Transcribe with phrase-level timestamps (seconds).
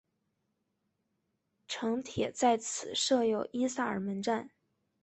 [1.67, 4.49] 城铁在此设有伊萨尔门站。